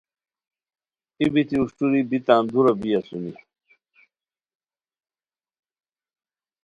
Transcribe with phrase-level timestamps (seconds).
[1.19, 3.33] ای بیتی اوشٹوری بی تان دورا بی اسونی